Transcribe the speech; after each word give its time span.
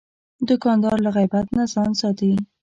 دوکاندار 0.49 0.97
له 1.05 1.09
غیبت 1.17 1.47
نه 1.57 1.63
ځان 1.73 1.91
ساتي. 2.01 2.31